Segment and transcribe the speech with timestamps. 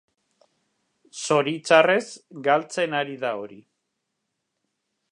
[1.27, 2.01] Zoritxarrez,
[2.49, 3.63] galtzen ari da hori.